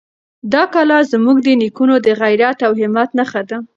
دا 0.53 0.63
کلا 0.73 0.97
زموږ 1.11 1.37
د 1.43 1.47
نېکونو 1.61 1.95
د 2.05 2.07
غیرت 2.21 2.57
او 2.67 2.71
همت 2.79 3.09
نښه 3.19 3.41
ده. 3.49 3.57